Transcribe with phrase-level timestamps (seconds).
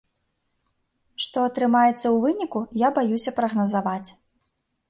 [1.25, 4.09] Што атрымаецца ў выніку, я баюся прагназаваць.